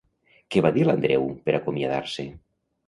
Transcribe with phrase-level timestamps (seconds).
[0.55, 2.29] Què va dir l'Andreu per acomiadar-se?